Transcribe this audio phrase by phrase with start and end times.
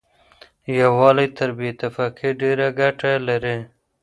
[0.79, 3.57] يووالی تر بې اتفاقۍ ډېره ګټه لري.